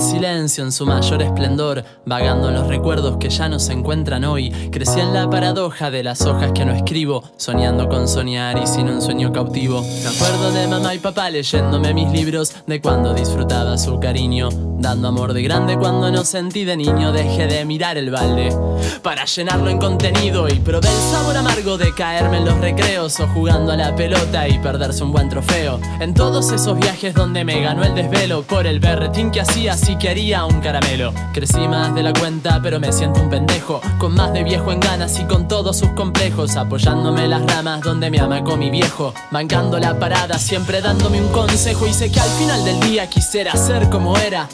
[0.00, 4.50] silencio en su mayor esplendor, vagando en los recuerdos que ya no se encuentran hoy.
[4.70, 8.88] Crecí en la paradoja de las hojas que no escribo, soñando con soñar y sin
[8.88, 9.82] un sueño cautivo.
[9.82, 14.48] Me acuerdo de mamá y papá leyéndome mis libros, de cuando disfrutaba su cariño,
[14.78, 17.12] dando amor de grande cuando no sentí de niño.
[17.12, 18.54] Dejé de mirar el balde
[19.02, 23.26] para llenarlo en contenido y probé el sabor amargo de caerme en los recreos o
[23.28, 25.80] jugando a la pelota y perderse un buen trofeo.
[26.00, 29.96] En todos esos viajes donde me ganó el desvelo por el berretín que hacía si
[29.96, 31.12] quería un caramelo.
[31.32, 34.80] Crecí más de la cuenta, pero me siento un pendejo, con más de viejo en
[34.80, 39.78] ganas y con todos sus complejos, apoyándome las ramas donde me amacó mi viejo, mancando
[39.78, 43.88] la parada, siempre dándome un consejo y sé que al final del día quisiera ser
[43.90, 44.48] como era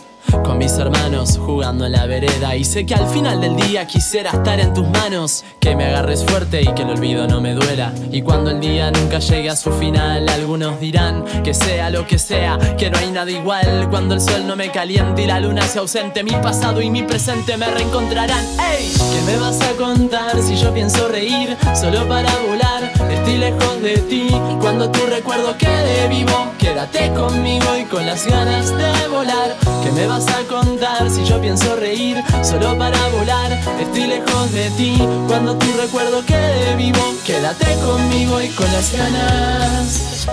[0.44, 4.30] con mis hermanos jugando en la vereda y sé que al final del día quisiera
[4.30, 7.92] estar en tus manos, que me agarres fuerte y que el olvido no me duela.
[8.10, 12.18] Y cuando el día nunca llegue a su final, algunos dirán que sea lo que
[12.18, 13.88] sea, que no hay nada igual.
[13.90, 17.02] Cuando el sol no me caliente y la luna se ausente, mi pasado y mi
[17.02, 18.44] presente me reencontrarán.
[18.58, 18.92] ¡Ey!
[18.92, 22.69] ¿Qué me vas a contar si yo pienso reír solo para volar?
[23.12, 24.28] Estoy lejos de ti.
[24.60, 29.56] Cuando tu recuerdo quede vivo, quédate conmigo y con las ganas de volar.
[29.82, 33.52] ¿Qué me vas a contar si yo pienso reír solo para volar?
[33.80, 34.96] Estoy lejos de ti.
[35.28, 40.28] Cuando tu recuerdo quede vivo, quédate conmigo y con las ganas.